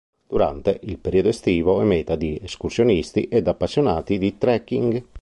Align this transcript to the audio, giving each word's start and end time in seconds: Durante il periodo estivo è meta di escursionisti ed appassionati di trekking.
Durante 0.25 0.79
il 0.85 0.97
periodo 0.97 1.29
estivo 1.29 1.79
è 1.79 1.83
meta 1.83 2.15
di 2.15 2.39
escursionisti 2.41 3.25
ed 3.25 3.47
appassionati 3.47 4.17
di 4.17 4.35
trekking. 4.35 5.07